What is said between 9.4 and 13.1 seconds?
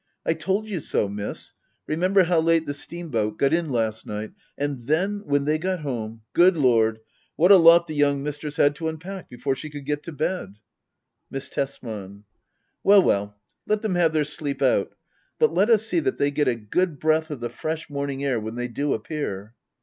she could get to bed. Miss Tesman. Well